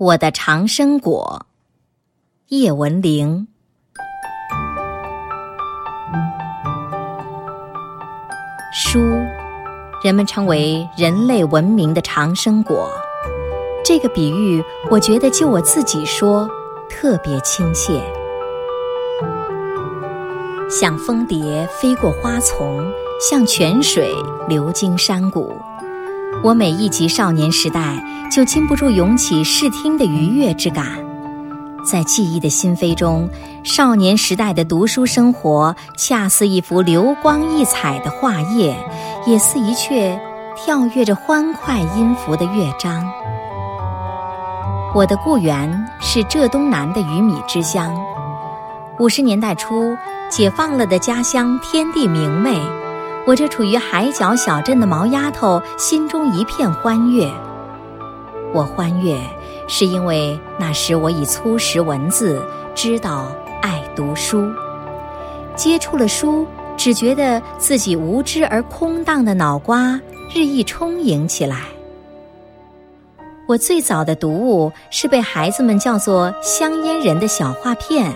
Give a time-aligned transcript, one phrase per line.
[0.00, 1.44] 我的长生果，
[2.48, 3.46] 叶文玲。
[8.72, 8.98] 书，
[10.02, 12.90] 人们称为人类文明的长生果。
[13.84, 16.48] 这个比喻，我觉得就我自己说，
[16.88, 18.02] 特别亲切。
[20.70, 22.90] 像蜂蝶飞过花丛，
[23.20, 24.14] 像泉水
[24.48, 25.54] 流经山谷。
[26.42, 28.02] 我每一集少年时代，
[28.32, 30.86] 就禁不住涌起视听的愉悦之感。
[31.84, 33.28] 在记忆的心扉中，
[33.62, 38.74] 少年时代的读书生活，恰似一幅流光溢彩的画页，
[39.26, 40.18] 也似一阙
[40.56, 43.06] 跳跃着欢快音符的乐章。
[44.94, 47.94] 我的故园是浙东南的鱼米之乡，
[48.98, 49.94] 五十年代初
[50.30, 52.58] 解放了的家乡，天地明媚。
[53.26, 57.30] 我这处于海角小镇的毛丫头心中一片欢悦。
[58.52, 59.16] 我欢悦，
[59.68, 62.42] 是因为那时我已粗识文字，
[62.74, 63.30] 知道
[63.62, 64.50] 爱读书，
[65.54, 70.00] 接触了书，只觉得自己无知而空荡的脑瓜
[70.34, 71.58] 日益充盈起来。
[73.46, 78.12] 我最早的读物是被孩子们叫做“香烟人”的小画片，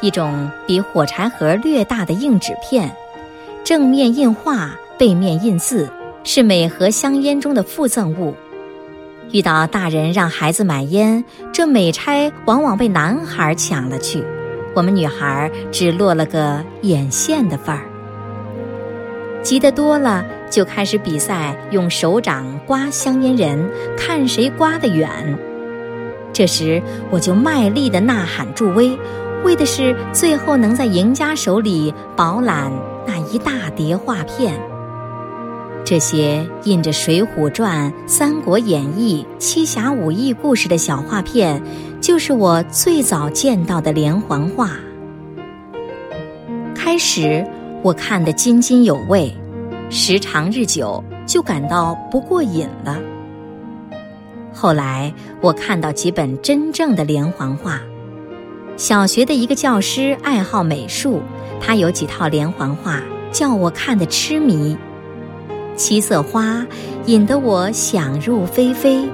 [0.00, 2.94] 一种比火柴盒略大的硬纸片。
[3.70, 5.88] 正面印画，背面印字，
[6.24, 8.34] 是每盒香烟中的附赠物。
[9.30, 14.24] 遇到大人让孩子买烟，这美差往往被男孩抢了去，
[14.74, 17.82] 我们女孩只落了个眼线的份儿。
[19.44, 25.08] 急得多了，就开始比赛，用手掌刮香烟人，看谁刮得远。
[26.32, 28.98] 这时，我就卖力地呐喊助威，
[29.44, 32.72] 为的是最后能在赢家手里饱览。
[33.12, 34.54] 那一大叠画片，
[35.84, 41.60] 这些印着《水浒传》《三国演义》《七侠五义》故事的小画片，
[42.00, 44.70] 就是我最早见到的连环画。
[46.72, 47.44] 开始
[47.82, 49.36] 我看得津津有味，
[49.90, 52.96] 时长日久就感到不过瘾了。
[54.52, 57.80] 后来我看到几本真正的连环画。
[58.80, 61.20] 小学的一个教师爱好美术，
[61.60, 64.74] 他有几套连环画，叫我看得痴迷。
[65.76, 66.66] 七色花
[67.04, 69.06] 引得我想入非非，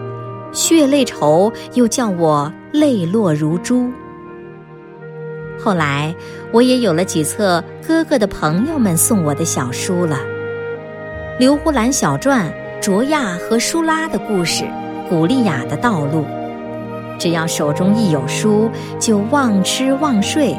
[0.52, 3.90] 血泪愁又叫我泪落如珠。
[5.58, 6.14] 后来
[6.52, 10.16] 我也有了几册哥哥的朋友们送我的小书了，
[11.40, 12.46] 《刘胡兰小传》
[12.80, 14.62] 《卓亚和舒拉的故事》
[15.08, 16.22] 《古丽雅的道路》。
[17.18, 20.56] 只要手中一有书，就忘吃忘睡。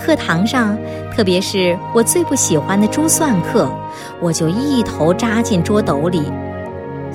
[0.00, 0.76] 课堂上，
[1.14, 3.68] 特别是我最不喜欢的珠算课，
[4.20, 6.22] 我就一头扎进桌斗里，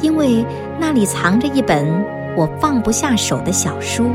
[0.02, 0.44] 因为
[0.80, 1.86] 那里藏着一本
[2.36, 4.10] 我放不下手的小书。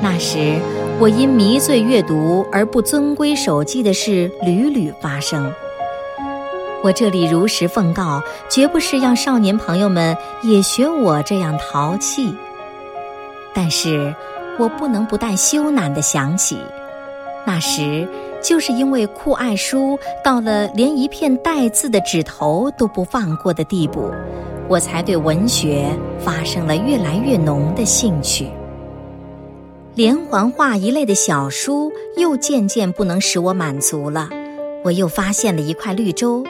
[0.00, 0.58] 那时，
[0.98, 5.52] 我因迷醉阅读而不遵规守纪的事屡屡发生。
[6.82, 12.34] 我这里如实奉告，绝不是要少年朋友们也学我这样淘气。
[13.60, 14.14] 但是，
[14.56, 16.56] 我不能不带羞赧的想起，
[17.44, 18.06] 那时
[18.40, 24.12] 就是因为酷爱书，到了连一片带字的纸头都不放过的地步，
[24.68, 28.48] 我才对文学发生了越来越浓的兴趣。
[29.96, 34.28] 连环画一类的小书又渐渐不能使我满足了，
[34.84, 36.44] 我又发现了一块绿洲，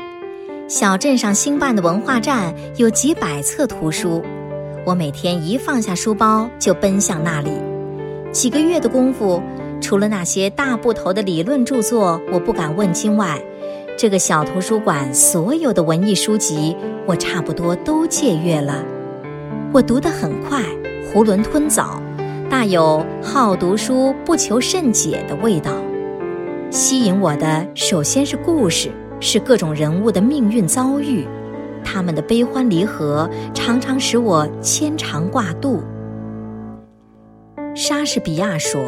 [0.69, 4.23] 小镇上兴办的文化站有几百册图书。
[4.89, 7.51] 我每天一放下书包就奔向那里，
[8.33, 9.43] 几个月的功夫，
[9.83, 13.39] 除了那些大部头的理论著作我不敢问津外，
[13.99, 18.83] 这个小图书馆所有的文艺书籍我差不多都借阅了。
[19.75, 20.63] 我读得很快，
[21.13, 22.01] 囫囵吞枣，
[22.49, 25.71] 大有好读书不求甚解的味道。
[26.71, 31.27] 吸引我的首先是故事，是各种人物的命运遭遇。
[31.85, 35.83] 他们的悲欢离合常常使我牵肠挂肚。
[37.75, 38.81] 莎士比亚说：“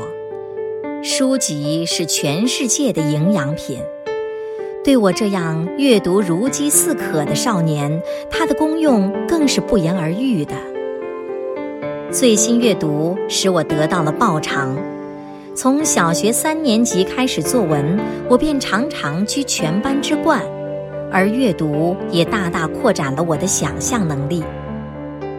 [1.03, 3.79] 书籍是全世界的营养品。”
[4.83, 10.55] 对我这样阅读如饥似渴的少年，它的功用更是不言而喻的。
[12.11, 14.77] 最新阅读使我得到了报偿。
[15.55, 20.43] 从小学三年级开始作文，我便常常居全班之冠。
[21.13, 24.43] 而阅读也大大扩展了我的想象能力。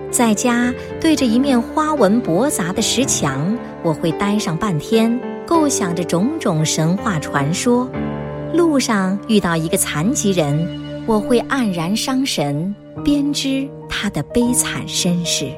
[0.10, 7.90] 在家对着一面花纹驳杂的石墙，我会待上半天，构想着种种神话传说。
[8.54, 10.68] 路上遇到一个残疾人，
[11.06, 12.76] 我会黯然伤神，
[13.06, 15.50] 编织他的悲惨身世。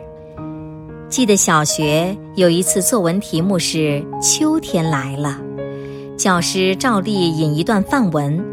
[1.10, 5.39] 记得小学有一次作文题目是“秋天来了”，
[6.15, 8.44] 教师照例引一段范文。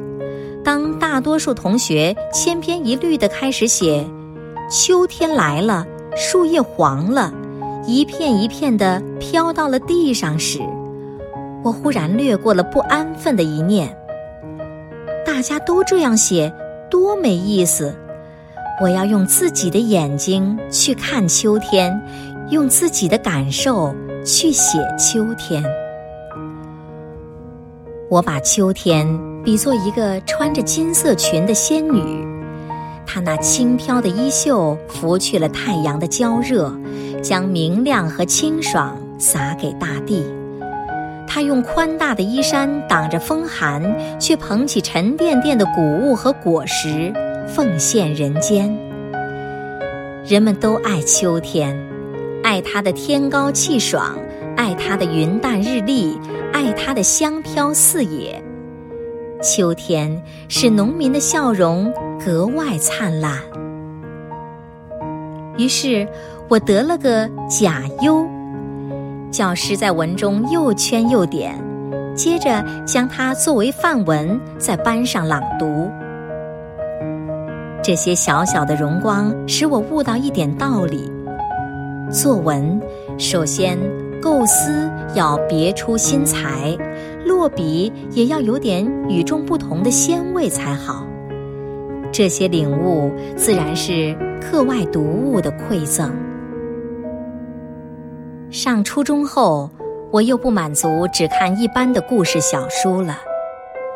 [0.71, 4.07] 当大多数同学千篇一律地开始写
[4.71, 5.85] “秋天来了，
[6.15, 7.35] 树叶黄了，
[7.89, 10.61] 一片一片地飘到了地上”时，
[11.65, 13.93] 我忽然掠过了不安分的一念：
[15.27, 16.55] 大家都这样写，
[16.89, 17.93] 多没意思！
[18.81, 22.01] 我要用自己的眼睛去看秋天，
[22.51, 23.93] 用自己的感受
[24.25, 25.65] 去写秋天。
[28.09, 29.05] 我把秋天
[29.43, 32.27] 比作一个穿着金色裙的仙女，
[33.07, 36.71] 她那轻飘的衣袖拂去了太阳的焦热，
[37.23, 40.23] 将明亮和清爽洒给大地。
[41.27, 43.83] 她用宽大的衣衫挡着风寒，
[44.19, 47.13] 却捧起沉甸甸的谷物和果实。
[47.49, 48.73] 奉献人间，
[50.25, 51.77] 人们都爱秋天，
[52.45, 54.17] 爱它的天高气爽，
[54.57, 56.17] 爱它的云淡日丽，
[56.53, 58.41] 爱它的香飘四野。
[59.43, 61.93] 秋天使农民的笑容
[62.25, 63.39] 格外灿烂。
[65.57, 66.07] 于是，
[66.49, 68.27] 我得了个贾优。
[69.31, 71.55] 教师在文中又圈又点，
[72.15, 75.91] 接着将它作为范文在班上朗读。
[77.83, 81.11] 这些小小的荣光使我悟到一点道理：
[82.11, 82.81] 作文
[83.19, 83.79] 首先
[84.21, 86.77] 构思要别出心裁，
[87.41, 91.07] 落笔也要有点与众不同的鲜味才好。
[92.13, 96.13] 这些领悟自然是课外读物的馈赠。
[98.51, 99.71] 上初中后，
[100.11, 103.17] 我又不满足只看一般的故事小书了。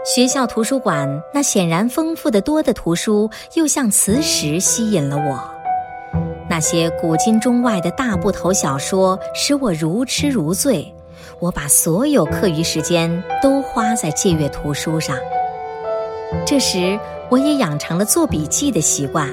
[0.07, 5.39] 学校图书馆那显然丰富的多的图书，又像磁石吸引了我。
[6.49, 10.94] 那些古今中外的大部头小说使我如痴如醉。
[11.39, 15.17] 我把所有课余时间都花在借阅图书上。
[16.47, 16.99] 这时，
[17.29, 19.29] 我也养成了做笔记的习惯，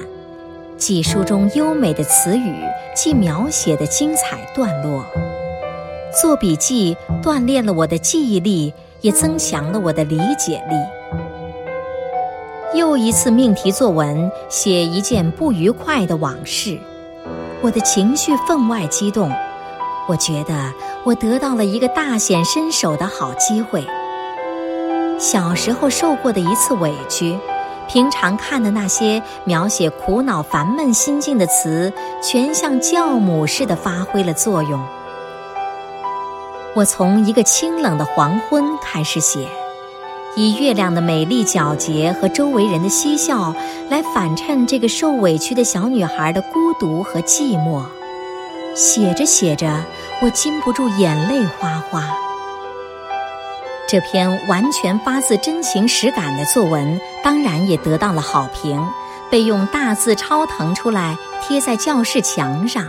[0.76, 2.54] 记书中优美的词语，
[2.94, 5.04] 记描写的精彩段落。
[6.20, 8.72] 做笔记锻炼了我的记忆力。
[9.02, 10.76] 也增强了我的理解力。
[12.78, 16.78] 又一次命题作文，写一件不愉快的往事，
[17.62, 19.28] 我的情绪分外激动。
[20.12, 20.70] 我觉得
[21.04, 23.82] 我得到了一个大显身手的好机会。
[25.18, 27.38] 小时候受过的一次委屈，
[27.88, 31.90] 平常看的那些描写苦恼烦闷心境的词，
[32.22, 34.78] 全像教母似的发挥了作用。
[36.74, 39.48] 我从一个清冷的黄昏开始写，
[40.36, 43.54] 以月亮的美丽皎洁和周围人的嬉笑
[43.88, 47.82] 来反衬这个受委屈的小女孩的孤独和寂寞。
[48.74, 49.84] 写着写着，
[50.22, 52.08] 我禁不住眼泪哗哗。
[53.88, 58.82] 这篇完全发自真情实感的作文，当然也得到了好评，
[59.30, 62.88] 被用大字抄腾出来贴在教室墙上。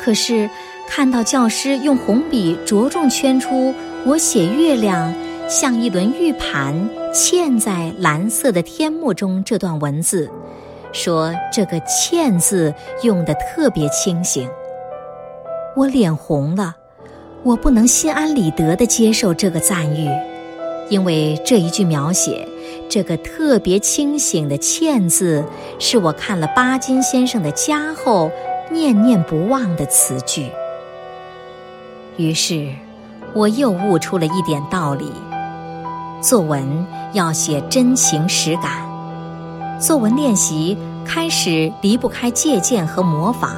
[0.00, 0.50] 可是。
[0.92, 3.72] 看到教师用红笔着重圈出
[4.04, 5.14] “我写月亮
[5.48, 6.74] 像一轮玉盘
[7.14, 10.28] 嵌在蓝色的天幕中”这段文字，
[10.92, 12.74] 说这个“嵌”字
[13.04, 14.50] 用得特别清醒，
[15.80, 16.76] 我脸红了。
[17.42, 20.10] 我不能心安理得地接受这个赞誉，
[20.90, 22.46] 因为这一句描写，
[22.86, 25.42] 这个特别清醒的“欠”字，
[25.78, 28.30] 是我看了巴金先生的《家》后
[28.70, 30.50] 念念不忘的词句。
[32.18, 32.68] 于是，
[33.32, 35.10] 我又悟出了一点道理：
[36.20, 38.86] 作文要写真情实感。
[39.80, 40.76] 作文练习
[41.06, 43.52] 开始离不开借鉴和模仿，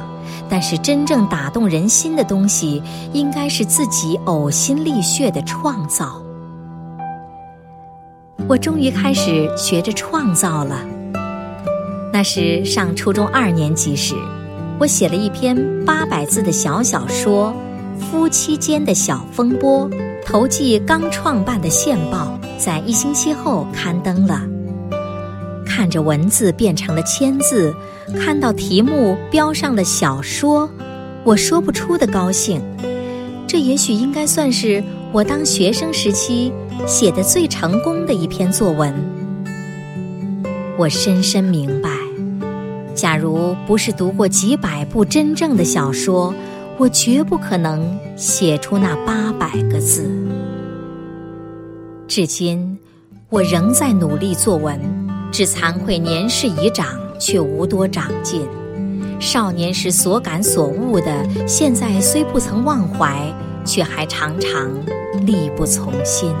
[0.49, 2.81] 但是真正打动人心的东西，
[3.11, 6.21] 应该是自己呕心沥血的创造。
[8.47, 10.85] 我终于开始学着创造了。
[12.11, 14.15] 那是上初中二年级时，
[14.79, 17.53] 我写了一篇八百字的小小说。
[17.99, 19.87] 夫妻间的小风波，
[20.25, 24.52] 投寄刚创办的线报，在一星期后刊登了。
[25.75, 27.73] 看着文字变成了签字，
[28.23, 30.69] 看到题目标上了小说，
[31.23, 32.61] 我说不出的高兴。
[33.47, 36.53] 这也许应该算是我当学生时期
[36.85, 38.93] 写的最成功的一篇作文。
[40.77, 41.89] 我深深明白，
[42.93, 46.31] 假如不是读过几百部真正的小说。
[46.77, 50.07] 我绝不可能写出那八百个字。
[52.07, 52.77] 至今，
[53.29, 54.79] 我仍在努力作文，
[55.33, 56.87] 只惭愧年事已长，
[57.19, 58.47] 却无多长进。
[59.19, 61.07] 少年时所感所悟的，
[61.47, 63.33] 现在虽不曾忘怀，
[63.65, 64.69] 却还常常
[65.25, 66.31] 力不从心。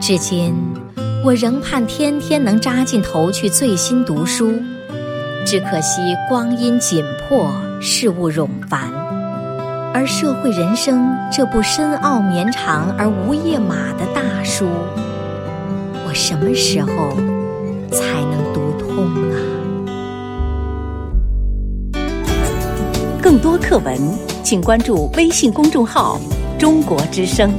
[0.00, 0.54] 至今，
[1.22, 4.54] 我仍盼天天能扎进头去醉心读书，
[5.44, 8.90] 只可惜光阴紧迫，事物冗繁，
[9.92, 14.70] 而社会人生这部深奥绵长而无页码的大书，
[16.10, 16.88] 我什么时候
[17.92, 19.38] 才能读通啊？
[23.22, 23.96] 更多课文，
[24.42, 26.18] 请关注微信公众号
[26.58, 27.52] “中国之声”。